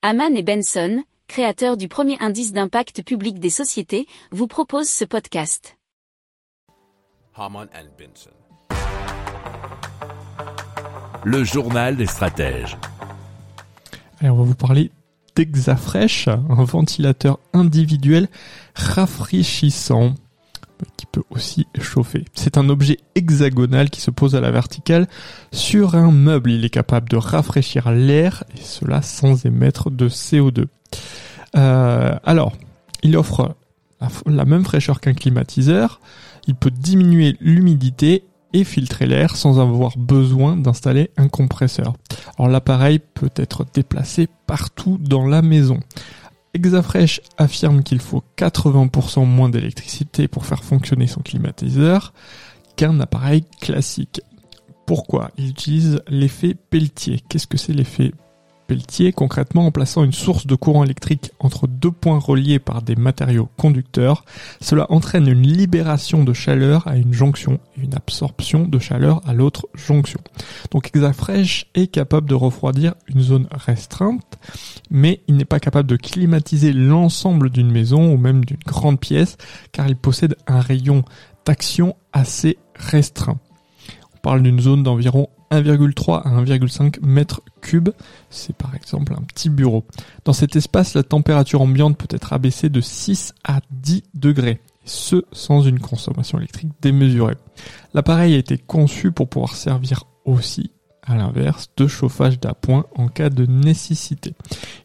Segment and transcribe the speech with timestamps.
[0.00, 5.76] Haman et Benson, créateurs du premier indice d'impact public des sociétés, vous proposent ce podcast.
[7.34, 8.30] Haman and Benson.
[11.24, 12.78] Le journal des stratèges.
[14.22, 14.92] Et on va vous parler
[15.34, 18.28] d'Exafresh, un ventilateur individuel
[18.76, 20.14] rafraîchissant
[21.12, 22.24] peut aussi chauffer.
[22.34, 25.08] C'est un objet hexagonal qui se pose à la verticale
[25.52, 26.50] sur un meuble.
[26.50, 30.66] Il est capable de rafraîchir l'air et cela sans émettre de CO2.
[31.56, 32.52] Euh, alors,
[33.02, 33.56] il offre
[34.00, 36.00] la, la même fraîcheur qu'un climatiseur.
[36.46, 41.94] Il peut diminuer l'humidité et filtrer l'air sans avoir besoin d'installer un compresseur.
[42.38, 45.80] Alors l'appareil peut être déplacé partout dans la maison.
[46.58, 52.12] Exafresh affirme qu'il faut 80% moins d'électricité pour faire fonctionner son climatiseur
[52.76, 54.20] qu'un appareil classique.
[54.84, 57.20] Pourquoi Il utilise l'effet Pelletier?
[57.28, 58.12] Qu'est-ce que c'est l'effet
[58.68, 62.96] Pelletier Concrètement, en plaçant une source de courant électrique entre deux points reliés par des
[62.96, 64.26] matériaux conducteurs,
[64.60, 69.32] cela entraîne une libération de chaleur à une jonction et une absorption de chaleur à
[69.32, 70.20] l'autre jonction.
[70.70, 74.38] Donc Exafresh est capable de refroidir une zone restreinte,
[74.90, 79.38] mais il n'est pas capable de climatiser l'ensemble d'une maison ou même d'une grande pièce,
[79.72, 81.06] car il possède un rayon
[81.46, 83.40] d'action assez restreint.
[84.14, 87.90] On parle d'une zone d'environ 1,3 à 1,5 mètres cubes.
[88.30, 89.84] C'est par exemple un petit bureau.
[90.24, 94.60] Dans cet espace, la température ambiante peut être abaissée de 6 à 10 degrés.
[94.84, 97.36] Ce, sans une consommation électrique démesurée.
[97.92, 100.70] L'appareil a été conçu pour pouvoir servir aussi
[101.08, 104.34] à l'inverse, de chauffage d'appoint en cas de nécessité.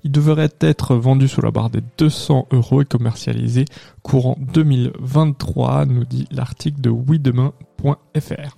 [0.04, 3.66] Il devrait être vendu sous la barre des 200 euros et commercialisé
[4.02, 8.58] courant 2023, nous dit l'article de ouidemain.fr.